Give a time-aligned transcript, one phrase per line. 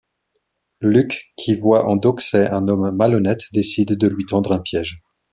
[0.81, 4.99] Luke, qui voit en Doxey un homme malhonnête décide de lui tendre un piège.